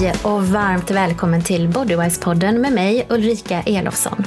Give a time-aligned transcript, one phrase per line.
[0.00, 4.24] Hej och varmt välkommen till Bodywise-podden med mig Ulrika Elofsson.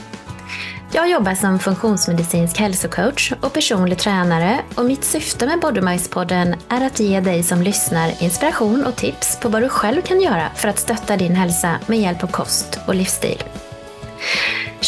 [0.92, 7.00] Jag jobbar som funktionsmedicinsk hälsocoach och personlig tränare och mitt syfte med Bodywise-podden är att
[7.00, 10.80] ge dig som lyssnar inspiration och tips på vad du själv kan göra för att
[10.80, 13.44] stötta din hälsa med hjälp av kost och livsstil.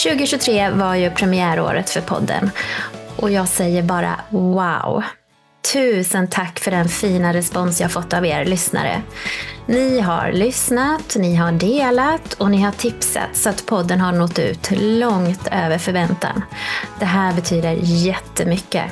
[0.03, 2.51] 2023 var ju premiäråret för podden
[3.15, 5.03] och jag säger bara wow!
[5.71, 9.01] Tusen tack för den fina respons jag fått av er lyssnare.
[9.65, 14.39] Ni har lyssnat, ni har delat och ni har tipsat så att podden har nått
[14.39, 16.43] ut långt över förväntan.
[16.99, 18.83] Det här betyder jättemycket.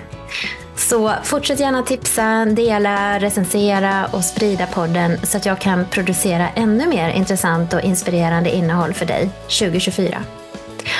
[0.76, 6.88] Så fortsätt gärna tipsa, dela, recensera och sprida podden så att jag kan producera ännu
[6.88, 9.30] mer intressant och inspirerande innehåll för dig
[9.60, 10.24] 2024.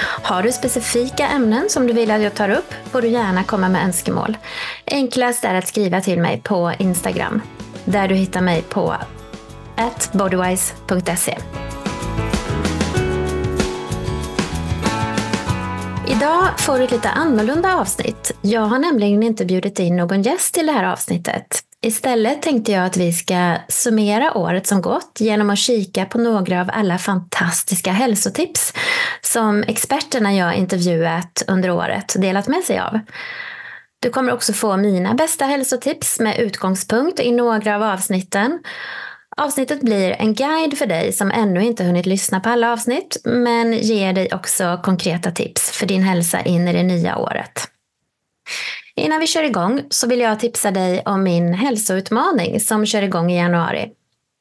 [0.02, 3.70] Har du specifika ämnen som du vill att jag tar upp får du gärna komma
[3.70, 4.38] med önskemål.
[4.86, 7.42] Enklast är att skriva till mig på Instagram
[7.86, 8.96] där du hittar mig på
[10.14, 11.38] bodywise.se.
[16.08, 18.32] Idag får du ett lite annorlunda avsnitt.
[18.42, 21.64] Jag har nämligen inte bjudit in någon gäst till det här avsnittet.
[21.84, 26.62] Istället tänkte jag att vi ska summera året som gått genom att kika på några
[26.62, 28.74] av alla fantastiska hälsotips
[29.22, 33.00] som experterna jag intervjuat under året delat med sig av.
[34.00, 38.60] Du kommer också få mina bästa hälsotips med utgångspunkt i några av avsnitten.
[39.38, 43.74] Avsnittet blir en guide för dig som ännu inte hunnit lyssna på alla avsnitt men
[43.74, 47.68] ger dig också konkreta tips för din hälsa in i det nya året.
[48.96, 53.32] Innan vi kör igång så vill jag tipsa dig om min hälsoutmaning som kör igång
[53.32, 53.92] i januari.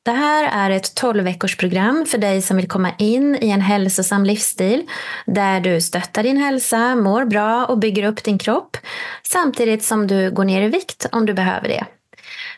[0.04, 3.60] Det här är ett 12 veckors program för dig som vill komma in i en
[3.60, 4.86] hälsosam livsstil
[5.26, 8.76] där du stöttar din hälsa, mår bra och bygger upp din kropp
[9.22, 11.84] samtidigt som du går ner i vikt om du behöver det.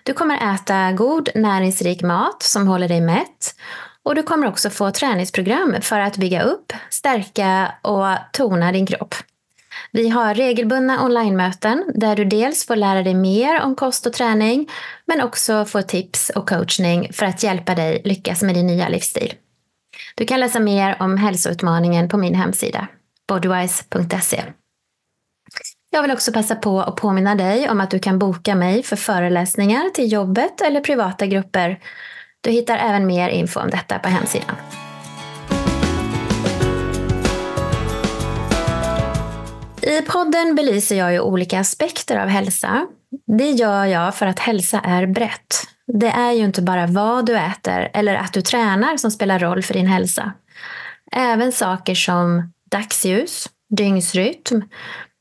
[0.03, 3.55] Du kommer äta god näringsrik mat som håller dig mätt
[4.03, 9.15] och du kommer också få träningsprogram för att bygga upp, stärka och tona din kropp.
[9.93, 14.71] Vi har regelbundna online-möten där du dels får lära dig mer om kost och träning
[15.07, 19.35] men också får tips och coachning för att hjälpa dig lyckas med din nya livsstil.
[20.15, 22.89] Du kan läsa mer om hälsoutmaningen på min hemsida
[23.29, 24.43] bodywise.se.
[25.91, 28.97] Jag vill också passa på att påminna dig om att du kan boka mig för
[28.97, 31.81] föreläsningar till jobbet eller privata grupper.
[32.41, 34.57] Du hittar även mer info om detta på hemsidan.
[39.83, 42.87] I podden belyser jag ju olika aspekter av hälsa.
[43.39, 45.55] Det gör jag för att hälsa är brett.
[45.87, 49.63] Det är ju inte bara vad du äter eller att du tränar som spelar roll
[49.63, 50.33] för din hälsa.
[51.13, 54.63] Även saker som dagsljus, dygnsrytm,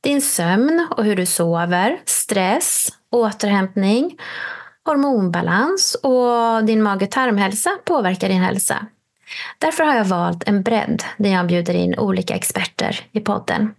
[0.03, 4.17] din sömn och hur du sover, stress, återhämtning,
[4.85, 8.85] hormonbalans och din mage-tarmhälsa påverkar din hälsa.
[9.57, 13.73] Därför har jag valt en bredd där jag bjuder in olika experter i podden.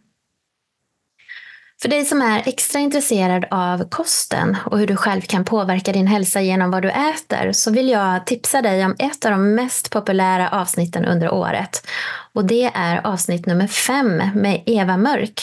[1.82, 6.06] För dig som är extra intresserad av kosten och hur du själv kan påverka din
[6.06, 9.90] hälsa genom vad du äter så vill jag tipsa dig om ett av de mest
[9.90, 11.86] populära avsnitten under året.
[12.32, 15.40] Och det är avsnitt nummer fem med Eva Mörk.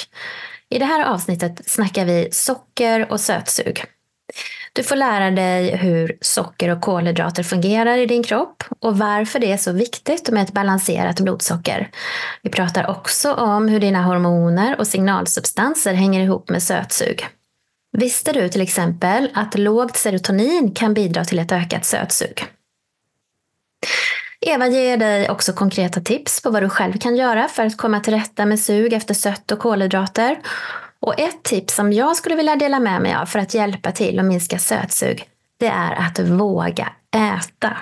[0.70, 3.84] I det här avsnittet snackar vi socker och sötsug.
[4.74, 9.52] Du får lära dig hur socker och kolhydrater fungerar i din kropp och varför det
[9.52, 11.90] är så viktigt med ett balanserat blodsocker.
[12.42, 17.28] Vi pratar också om hur dina hormoner och signalsubstanser hänger ihop med sötsug.
[17.98, 22.46] Visste du till exempel att lågt serotonin kan bidra till ett ökat sötsug?
[24.42, 28.00] Eva ger dig också konkreta tips på vad du själv kan göra för att komma
[28.00, 30.40] till rätta med sug efter sött och kolhydrater
[31.02, 34.20] och ett tips som jag skulle vilja dela med mig av för att hjälpa till
[34.20, 35.24] att minska sötsug,
[35.60, 37.78] det är att våga äta.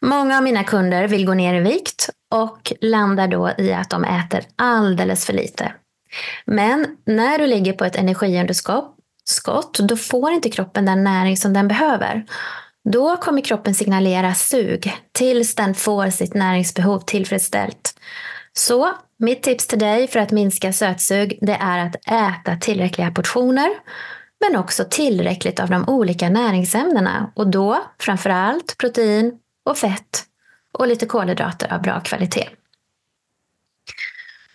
[0.00, 4.04] Många av mina kunder vill gå ner i vikt och landar då i att de
[4.04, 5.72] äter alldeles för lite.
[6.46, 11.68] Men när du ligger på ett energiunderskott, då får inte kroppen den näring som den
[11.68, 12.24] behöver.
[12.92, 17.94] Då kommer kroppen signalera sug tills den får sitt näringsbehov tillfredsställt.
[18.52, 23.70] Så mitt tips till dig för att minska sötsug det är att äta tillräckliga portioner
[24.40, 30.24] men också tillräckligt av de olika näringsämnena och då framför allt protein och fett
[30.72, 32.48] och lite kolhydrater av bra kvalitet.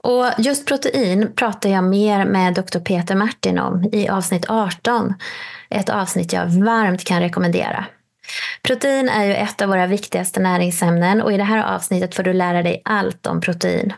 [0.01, 2.79] Och just protein pratar jag mer med Dr.
[2.79, 5.13] Peter Martin om i avsnitt 18.
[5.69, 7.85] Ett avsnitt jag varmt kan rekommendera.
[8.61, 12.33] Protein är ju ett av våra viktigaste näringsämnen och i det här avsnittet får du
[12.33, 13.93] lära dig allt om protein.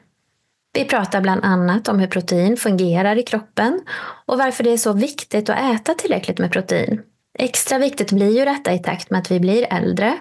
[0.75, 3.81] Vi pratar bland annat om hur protein fungerar i kroppen
[4.25, 7.01] och varför det är så viktigt att äta tillräckligt med protein.
[7.39, 10.17] Extra viktigt blir ju detta i takt med att vi blir äldre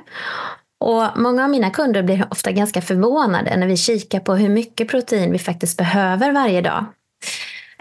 [0.80, 4.88] Och många av mina kunder blir ofta ganska förvånade när vi kikar på hur mycket
[4.88, 6.84] protein vi faktiskt behöver varje dag.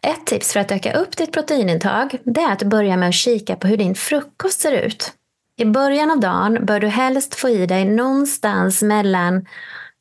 [0.03, 3.55] Ett tips för att öka upp ditt proteinintag det är att börja med att kika
[3.55, 5.11] på hur din frukost ser ut.
[5.57, 9.45] I början av dagen bör du helst få i dig någonstans mellan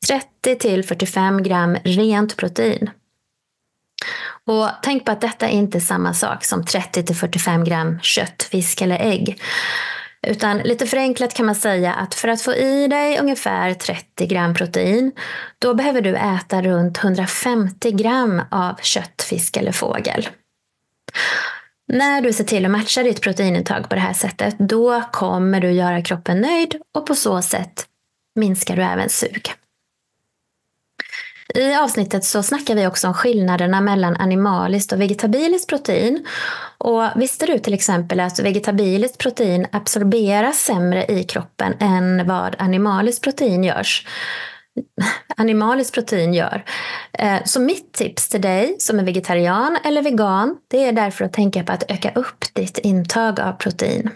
[0.07, 2.89] 30 till 45 gram rent protein.
[4.45, 8.43] Och tänk på att detta inte är samma sak som 30 till 45 gram kött,
[8.43, 9.41] fisk eller ägg.
[10.27, 14.53] Utan lite förenklat kan man säga att för att få i dig ungefär 30 gram
[14.53, 15.11] protein,
[15.59, 20.27] då behöver du äta runt 150 gram av kött, fisk eller fågel.
[21.87, 25.71] När du ser till att matcha ditt proteinintag på det här sättet, då kommer du
[25.71, 27.85] göra kroppen nöjd och på så sätt
[28.35, 29.53] minskar du även sug.
[31.55, 36.25] I avsnittet så snackar vi också om skillnaderna mellan animaliskt och vegetabiliskt protein.
[36.77, 43.23] Och visste du till exempel att vegetabiliskt protein absorberas sämre i kroppen än vad animaliskt
[43.23, 44.07] protein görs?
[45.37, 46.65] animaliskt protein gör.
[47.13, 51.33] Eh, så mitt tips till dig som är vegetarian eller vegan, det är därför att
[51.33, 54.09] tänka på att öka upp ditt intag av protein.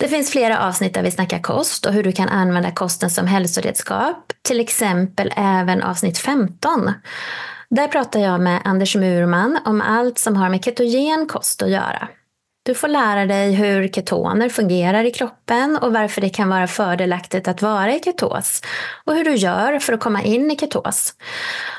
[0.00, 3.26] Det finns flera avsnitt där vi snackar kost och hur du kan använda kosten som
[3.26, 4.32] hälsoredskap.
[4.42, 6.92] Till exempel även avsnitt 15.
[7.70, 12.08] Där pratar jag med Anders Murman om allt som har med ketogen kost att göra.
[12.62, 17.48] Du får lära dig hur ketoner fungerar i kroppen och varför det kan vara fördelaktigt
[17.48, 18.62] att vara i ketos
[19.04, 21.14] och hur du gör för att komma in i ketos.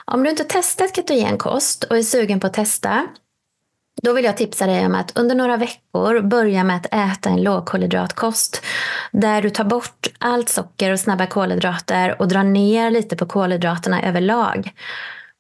[0.06, 3.07] Om du inte testat ketogenkost och är sugen på att testa
[4.02, 7.44] då vill jag tipsa dig om att under några veckor börja med att äta en
[7.44, 8.66] lågkolhydratkost
[9.12, 14.02] där du tar bort allt socker och snabba kolhydrater och drar ner lite på kolhydraterna
[14.02, 14.72] överlag.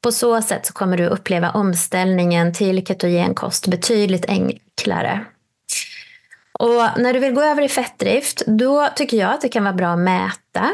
[0.01, 5.25] På så sätt så kommer du uppleva omställningen till ketogenkost betydligt enklare.
[6.59, 9.73] Och när du vill gå över i fettdrift, då tycker jag att det kan vara
[9.73, 10.69] bra att mäta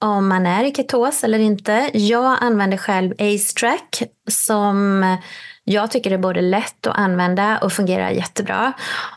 [0.00, 1.90] om man är i ketos eller inte.
[1.92, 5.04] Jag använder själv AceTrack som
[5.68, 8.72] jag tycker det är både lätt att använda och fungerar jättebra.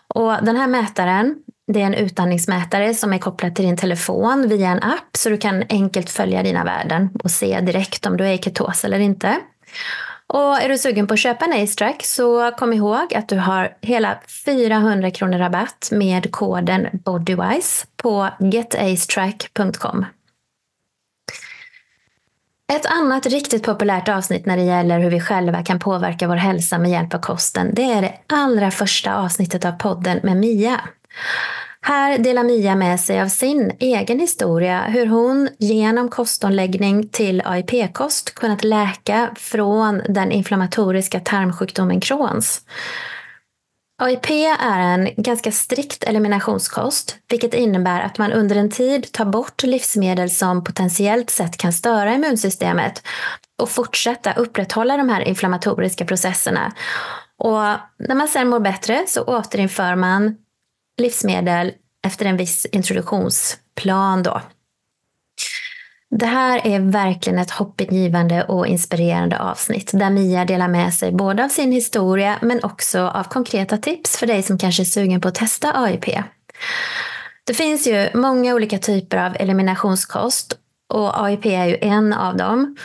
[0.07, 1.35] Och den här mätaren,
[1.67, 5.37] det är en utandningsmätare som är kopplad till din telefon via en app så du
[5.37, 9.39] kan enkelt följa dina värden och se direkt om du är i ketos eller inte.
[10.27, 13.73] Och är du sugen på att köpa en AceTrack så kom ihåg att du har
[13.81, 20.05] hela 400 kronor rabatt med koden BODYWISE på getastrack.com.
[22.69, 26.77] Ett annat riktigt populärt avsnitt när det gäller hur vi själva kan påverka vår hälsa
[26.77, 30.81] med hjälp av kosten, det är det allra första avsnittet av podden med Mia.
[31.81, 38.35] Här delar Mia med sig av sin egen historia, hur hon genom kostomläggning till AIP-kost
[38.35, 42.61] kunnat läka från den inflammatoriska tarmsjukdomen Crohns.
[44.01, 44.29] AIP
[44.59, 50.29] är en ganska strikt eliminationskost, vilket innebär att man under en tid tar bort livsmedel
[50.29, 53.03] som potentiellt sett kan störa immunsystemet
[53.61, 56.73] och fortsätta upprätthålla de här inflammatoriska processerna.
[57.37, 57.61] Och
[58.07, 60.35] när man sen mår bättre så återinför man
[61.01, 61.71] livsmedel
[62.07, 64.23] efter en viss introduktionsplan.
[64.23, 64.41] Då.
[66.11, 71.45] Det här är verkligen ett hoppingivande och inspirerande avsnitt där Mia delar med sig både
[71.45, 75.27] av sin historia men också av konkreta tips för dig som kanske är sugen på
[75.27, 76.05] att testa AIP.
[77.43, 80.57] Det finns ju många olika typer av eliminationskost
[80.93, 82.77] och AIP är ju en av dem.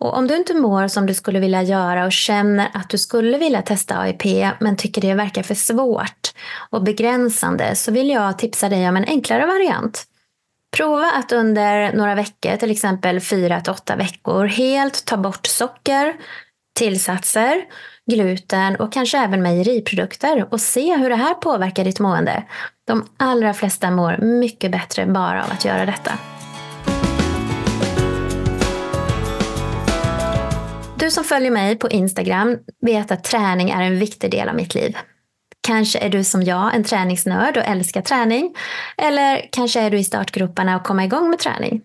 [0.00, 3.38] Och om du inte mår som du skulle vilja göra och känner att du skulle
[3.38, 4.24] vilja testa AIP
[4.60, 6.32] men tycker det verkar för svårt
[6.70, 10.04] och begränsande så vill jag tipsa dig om en enklare variant.
[10.76, 16.14] Prova att under några veckor, till exempel 4 till 8 veckor, helt ta bort socker,
[16.78, 17.64] tillsatser,
[18.10, 22.44] gluten och kanske även mejeriprodukter och se hur det här påverkar ditt mående.
[22.86, 26.12] De allra flesta mår mycket bättre bara av att göra detta.
[30.98, 34.74] Du som följer mig på Instagram vet att träning är en viktig del av mitt
[34.74, 34.96] liv.
[35.68, 38.54] Kanske är du som jag en träningsnörd och älskar träning.
[38.96, 41.80] Eller kanske är du i startgroparna och komma igång med träning.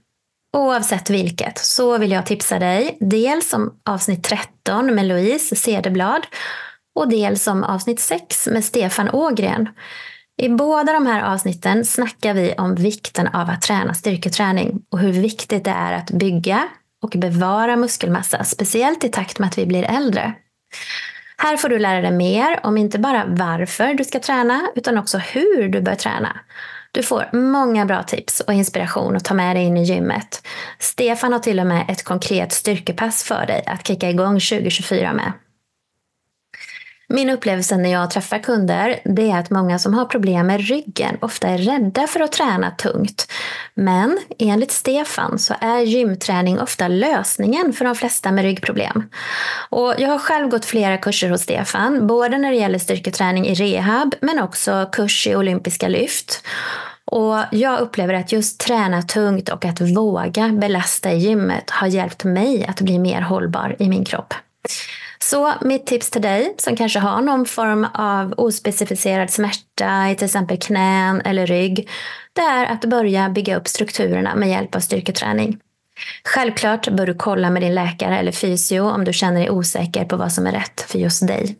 [0.57, 6.27] Oavsett vilket så vill jag tipsa dig dels om avsnitt 13 med Louise Cederblad
[6.95, 9.69] och dels om avsnitt 6 med Stefan Ågren.
[10.41, 15.11] I båda de här avsnitten snackar vi om vikten av att träna styrketräning och hur
[15.11, 16.67] viktigt det är att bygga
[17.01, 20.33] och bevara muskelmassa, speciellt i takt med att vi blir äldre.
[21.37, 25.17] Här får du lära dig mer om inte bara varför du ska träna utan också
[25.17, 26.39] hur du bör träna.
[26.91, 30.47] Du får många bra tips och inspiration att ta med dig in i gymmet.
[30.79, 35.31] Stefan har till och med ett konkret styrkepass för dig att kicka igång 2024 med.
[37.13, 41.17] Min upplevelse när jag träffar kunder det är att många som har problem med ryggen
[41.21, 43.31] ofta är rädda för att träna tungt.
[43.73, 49.09] Men enligt Stefan så är gymträning ofta lösningen för de flesta med ryggproblem.
[49.69, 53.53] Och jag har själv gått flera kurser hos Stefan, både när det gäller styrketräning i
[53.53, 56.43] rehab men också kurs i olympiska lyft.
[57.05, 62.23] Och jag upplever att just träna tungt och att våga belasta i gymmet har hjälpt
[62.23, 64.33] mig att bli mer hållbar i min kropp.
[65.29, 70.25] Så mitt tips till dig som kanske har någon form av ospecificerad smärta i till
[70.25, 71.89] exempel knän eller rygg,
[72.33, 75.59] det är att börja bygga upp strukturerna med hjälp av styrketräning.
[76.23, 80.17] Självklart bör du kolla med din läkare eller fysio om du känner dig osäker på
[80.17, 81.55] vad som är rätt för just dig.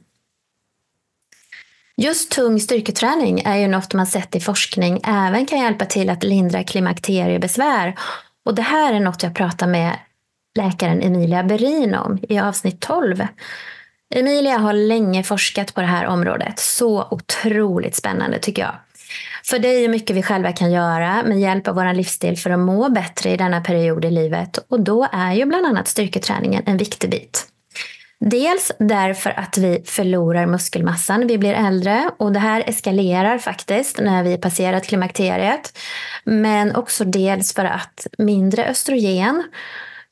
[1.98, 6.24] Just tung styrketräning är ju något man sett i forskning även kan hjälpa till att
[6.24, 7.96] lindra klimakteriebesvär.
[8.46, 9.98] Och det här är något jag pratar med
[10.56, 13.28] läkaren Emilia Berin om i avsnitt 12.
[14.16, 16.60] Emilia har länge forskat på det här området.
[16.60, 18.76] Så otroligt spännande tycker jag.
[19.44, 22.50] För det är ju mycket vi själva kan göra med hjälp av vår livsstil för
[22.50, 26.64] att må bättre i denna period i livet och då är ju bland annat styrketräningen
[26.66, 27.48] en viktig bit.
[28.20, 34.00] Dels därför att vi förlorar muskelmassan när vi blir äldre och det här eskalerar faktiskt
[34.00, 35.78] när vi passerat klimakteriet.
[36.24, 39.44] Men också dels för att mindre östrogen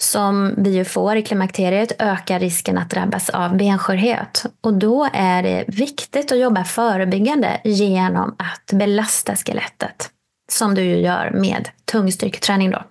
[0.02, 4.46] som vi ju får i klimakteriet ökar risken att drabbas av benskörhet.
[4.62, 10.10] Och då är det viktigt att jobba förebyggande genom att belasta skelettet.
[10.52, 12.84] Som du ju gör med tung styrketräning då.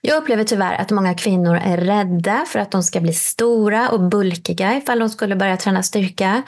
[0.00, 4.00] Jag upplever tyvärr att många kvinnor är rädda för att de ska bli stora och
[4.00, 6.42] bulkiga ifall de skulle börja träna styrka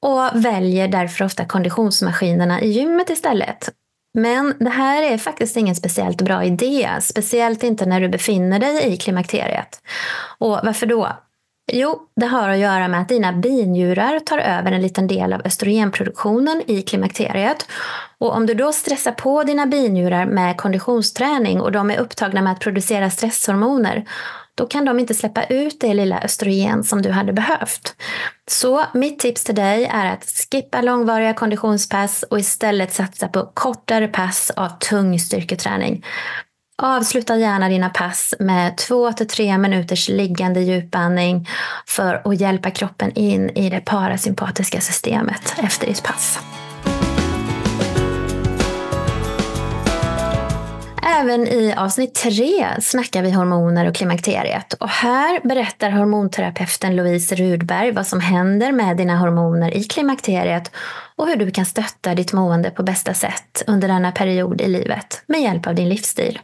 [0.00, 3.70] och väljer därför ofta konditionsmaskinerna i gymmet istället.
[4.14, 8.92] Men det här är faktiskt ingen speciellt bra idé, speciellt inte när du befinner dig
[8.92, 9.82] i klimakteriet.
[10.38, 11.16] Och varför då?
[11.72, 15.40] Jo, det har att göra med att dina binjurar tar över en liten del av
[15.44, 17.66] östrogenproduktionen i klimakteriet.
[18.18, 22.52] Och om du då stressar på dina binjurar med konditionsträning och de är upptagna med
[22.52, 24.04] att producera stresshormoner,
[24.54, 27.94] då kan de inte släppa ut det lilla östrogen som du hade behövt.
[28.50, 34.08] Så mitt tips till dig är att skippa långvariga konditionspass och istället satsa på kortare
[34.08, 36.04] pass av tung styrketräning.
[36.82, 41.48] Avsluta gärna dina pass med två till tre minuters liggande djupandning
[41.86, 46.38] för att hjälpa kroppen in i det parasympatiska systemet efter ditt pass.
[51.20, 54.72] Även i avsnitt tre snackar vi hormoner och klimakteriet.
[54.72, 60.70] Och här berättar hormonterapeuten Louise Rudberg vad som händer med dina hormoner i klimakteriet
[61.20, 65.22] och hur du kan stötta ditt mående på bästa sätt under denna period i livet
[65.26, 66.38] med hjälp av din livsstil.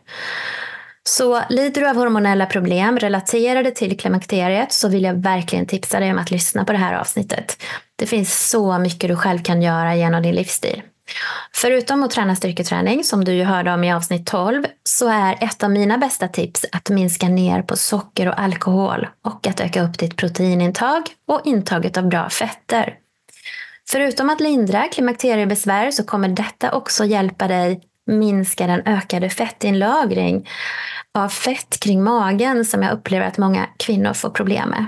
[1.04, 6.11] Så lider du av hormonella problem relaterade till klimakteriet så vill jag verkligen tipsa dig
[6.11, 7.62] om att lyssna på det här avsnittet.
[7.97, 10.83] Det finns så mycket du själv kan göra genom din livsstil.
[11.54, 15.62] Förutom att träna styrketräning, som du ju hörde om i avsnitt 12, så är ett
[15.62, 19.99] av mina bästa tips att minska ner på socker och alkohol och att öka upp
[19.99, 22.95] ditt proteinintag och intaget av bra fetter.
[23.90, 30.49] Förutom att lindra klimakteriebesvär så kommer detta också hjälpa dig minska den ökade fettinlagring
[31.14, 34.87] av fett kring magen som jag upplever att många kvinnor får problem med.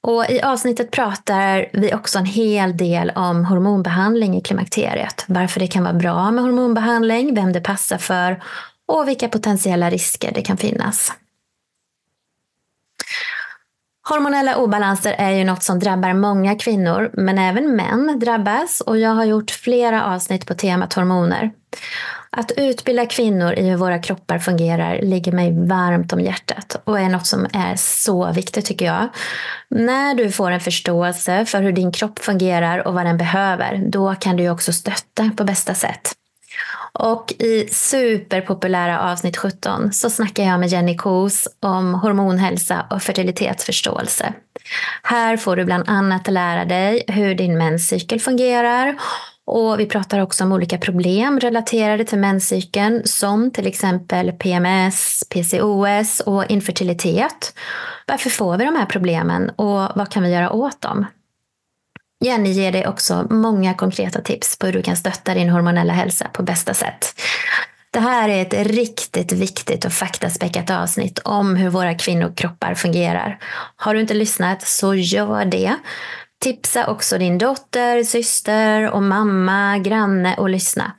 [0.00, 5.24] Och I avsnittet pratar vi också en hel del om hormonbehandling i klimakteriet.
[5.28, 8.42] Varför det kan vara bra med hormonbehandling, vem det passar för
[8.88, 11.12] och vilka potentiella risker det kan finnas.
[14.08, 19.10] Hormonella obalanser är ju något som drabbar många kvinnor, men även män drabbas och jag
[19.10, 21.50] har gjort flera avsnitt på temat hormoner.
[22.30, 27.08] Att utbilda kvinnor i hur våra kroppar fungerar ligger mig varmt om hjärtat och är
[27.08, 29.08] något som är så viktigt tycker jag.
[29.70, 34.14] När du får en förståelse för hur din kropp fungerar och vad den behöver, då
[34.14, 36.12] kan du också stötta på bästa sätt.
[36.92, 44.32] Och i superpopulära avsnitt 17 så snackar jag med Jenny Kos om hormonhälsa och fertilitetsförståelse.
[45.02, 48.96] Här får du bland annat lära dig hur din menscykel fungerar
[49.46, 56.20] och vi pratar också om olika problem relaterade till menscykeln som till exempel PMS, PCOS
[56.20, 57.54] och infertilitet.
[58.06, 61.06] Varför får vi de här problemen och vad kan vi göra åt dem?
[62.20, 66.28] Jenny ger dig också många konkreta tips på hur du kan stötta din hormonella hälsa
[66.28, 67.20] på bästa sätt.
[67.90, 73.38] Det här är ett riktigt viktigt och faktaspäckat avsnitt om hur våra kvinnokroppar fungerar.
[73.76, 75.76] Har du inte lyssnat så gör det.
[76.40, 80.92] Tipsa också din dotter, syster och mamma, granne och lyssna.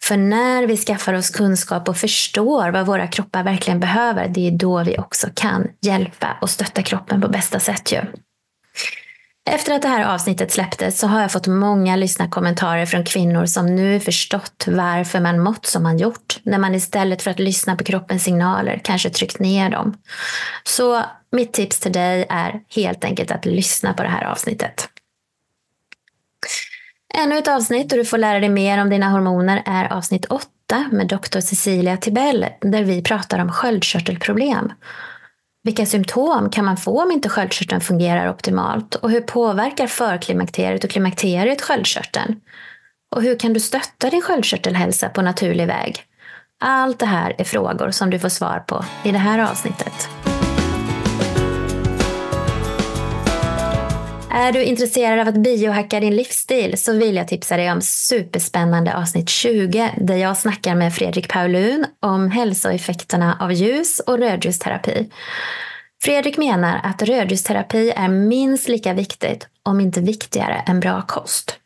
[0.00, 4.50] För när vi skaffar oss kunskap och förstår vad våra kroppar verkligen behöver, det är
[4.50, 7.92] då vi också kan hjälpa och stötta kroppen på bästa sätt.
[7.92, 8.00] Ju.
[9.50, 13.66] Efter att det här avsnittet släpptes så har jag fått många lyssnarkommentarer från kvinnor som
[13.66, 17.84] nu förstått varför man mått som man gjort, när man istället för att lyssna på
[17.84, 19.96] kroppens signaler kanske tryckt ner dem.
[20.64, 24.88] Så mitt tips till dig är helt enkelt att lyssna på det här avsnittet.
[27.14, 30.48] Ännu ett avsnitt och du får lära dig mer om dina hormoner är avsnitt 8
[30.92, 34.72] med doktor Cecilia Tibell där vi pratar om sköldkörtelproblem.
[35.64, 38.94] Vilka symptom kan man få om inte sköldkörteln fungerar optimalt?
[38.94, 42.40] Och hur påverkar förklimakteriet och klimakteriet sköldkörteln?
[43.16, 45.96] Och hur kan du stötta din sköldkörtelhälsa på naturlig väg?
[46.64, 50.08] Allt det här är frågor som du får svar på i det här avsnittet.
[54.36, 58.96] Är du intresserad av att biohacka din livsstil så vill jag tipsa dig om superspännande
[58.96, 65.10] avsnitt 20 där jag snackar med Fredrik Paulun om hälsoeffekterna av ljus och rödljusterapi.
[66.02, 71.58] Fredrik menar att rödljusterapi är minst lika viktigt, om inte viktigare, än bra kost.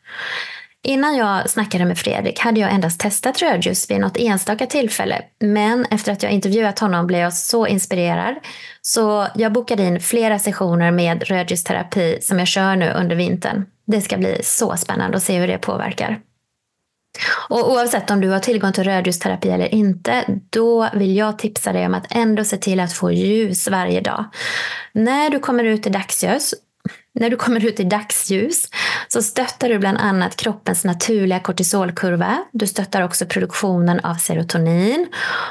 [0.83, 5.85] Innan jag snackade med Fredrik hade jag endast testat rödljus vid något enstaka tillfälle, men
[5.85, 8.35] efter att jag intervjuat honom blev jag så inspirerad
[8.81, 13.65] så jag bokade in flera sessioner med rödljusterapi som jag kör nu under vintern.
[13.87, 16.19] Det ska bli så spännande att se hur det påverkar.
[17.49, 21.85] Och oavsett om du har tillgång till rödljusterapi eller inte, då vill jag tipsa dig
[21.85, 24.25] om att ändå se till att få ljus varje dag.
[24.93, 26.53] När du kommer ut i dagsljus
[27.19, 28.67] när du kommer ut i dagsljus
[29.07, 32.37] så stöttar du bland annat kroppens naturliga kortisolkurva.
[32.51, 35.07] Du stöttar också produktionen av serotonin.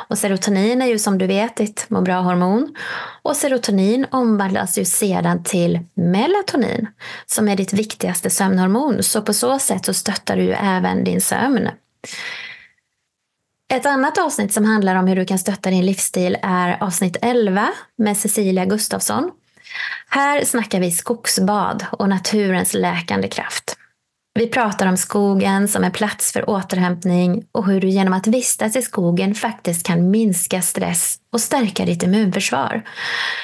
[0.08, 2.74] Och serotonin är ju som du vet ditt må bra-hormon.
[3.22, 6.86] Och serotonin omvandlas ju sedan till melatonin
[7.26, 9.02] som är ditt viktigaste sömnhormon.
[9.02, 11.68] Så på så sätt så stöttar du ju även din sömn.
[13.72, 17.68] Ett annat avsnitt som handlar om hur du kan stötta din livsstil är avsnitt 11
[17.96, 19.30] med Cecilia Gustafsson.
[20.08, 23.76] Här snackar vi skogsbad och naturens läkande kraft.
[24.34, 28.76] Vi pratar om skogen som en plats för återhämtning och hur du genom att vistas
[28.76, 32.82] i skogen faktiskt kan minska stress och stärka ditt immunförsvar.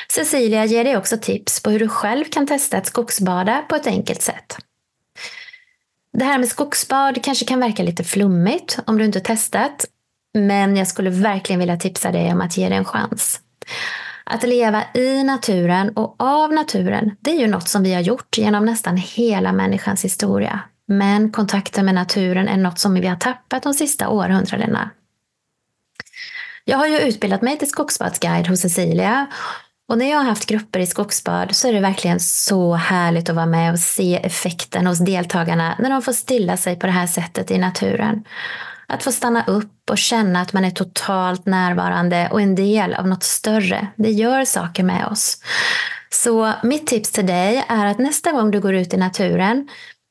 [0.09, 3.87] Cecilia ger dig också tips på hur du själv kan testa att skogsbada på ett
[3.87, 4.57] enkelt sätt.
[6.13, 9.85] Det här med skogsbad kanske kan verka lite flummigt om du inte testat,
[10.35, 13.41] men jag skulle verkligen vilja tipsa dig om att ge det en chans.
[14.25, 18.39] Att leva i naturen och av naturen, det är ju något som vi har gjort
[18.39, 20.61] genom nästan hela människans historia.
[20.89, 24.91] Men kontakten med naturen är något som vi har tappat de sista århundradena.
[26.65, 29.27] Jag har ju utbildat mig till skogsbadsguide hos Cecilia
[29.89, 33.37] och när jag har haft grupper i skogsbad så är det verkligen så härligt att
[33.37, 37.07] vara med och se effekten hos deltagarna när de får stilla sig på det här
[37.07, 38.25] sättet i naturen.
[38.87, 43.09] Att få stanna upp och känna att man är totalt närvarande och en del av
[43.09, 45.39] något större, det gör saker med oss.
[46.11, 49.69] Så mitt tips till dig är att nästa gång du går ut i naturen,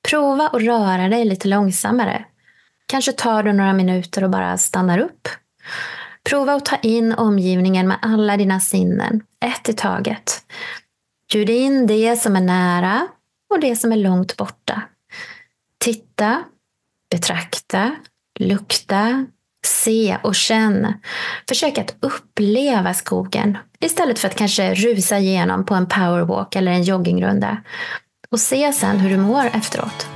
[0.09, 2.25] prova att röra dig lite långsammare.
[2.85, 5.27] Kanske tar du några minuter och bara stannar upp.
[6.23, 10.41] Prova att ta in omgivningen med alla dina sinnen, ett i taget.
[11.31, 13.07] Bjud in det som är nära
[13.49, 14.81] och det som är långt borta.
[15.77, 16.43] Titta,
[17.11, 17.95] betrakta,
[18.39, 19.25] lukta,
[19.65, 20.93] se och känn.
[21.49, 26.83] Försök att uppleva skogen istället för att kanske rusa igenom på en powerwalk eller en
[26.83, 27.57] joggingrunda.
[28.29, 30.07] Och se sen hur du mår efteråt.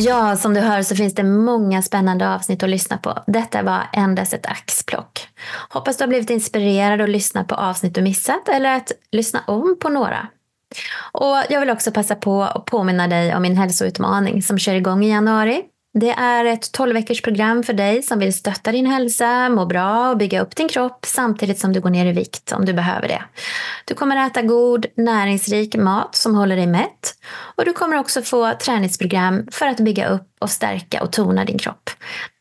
[0.00, 3.18] Ja, som du hör så finns det många spännande avsnitt att lyssna på.
[3.26, 5.28] Detta var endast ett axplock.
[5.68, 9.76] Hoppas du har blivit inspirerad att lyssna på avsnitt du missat eller att lyssna om
[9.80, 10.28] på några.
[11.12, 15.04] Och jag vill också passa på att påminna dig om min hälsoutmaning som kör igång
[15.04, 15.62] i januari.
[16.00, 20.10] Det är ett 12 veckors program för dig som vill stötta din hälsa, må bra
[20.10, 23.08] och bygga upp din kropp samtidigt som du går ner i vikt om du behöver
[23.08, 23.22] det.
[23.84, 27.14] Du kommer äta god, näringsrik mat som håller dig mätt
[27.56, 31.58] och du kommer också få träningsprogram för att bygga upp och stärka och tona din
[31.58, 31.90] kropp.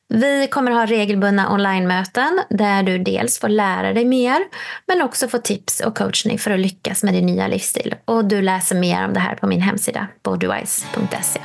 [0.10, 4.38] Vi kommer ha regelbundna online-möten där du dels får lära dig mer
[4.86, 7.96] men också få tips och coachning för att lyckas med din nya livsstil.
[8.06, 11.39] Och du läser mer om det här på min hemsida bodywise.se.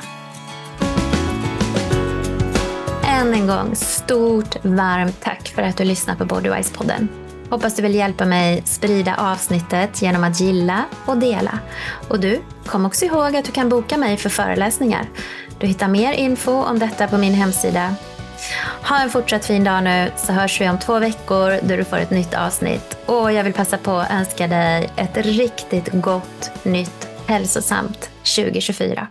[3.07, 7.07] Än en gång, stort varmt tack för att du lyssnar på Bodywise-podden.
[7.49, 11.59] Hoppas du vill hjälpa mig sprida avsnittet genom att gilla och dela.
[12.09, 15.09] Och du, kom också ihåg att du kan boka mig för föreläsningar.
[15.59, 17.95] Du hittar mer info om detta på min hemsida
[18.83, 21.97] ha en fortsatt fin dag nu så hörs vi om två veckor då du får
[21.97, 22.97] ett nytt avsnitt.
[23.05, 29.07] Och jag vill passa på att önska dig ett riktigt gott nytt hälsosamt 2024.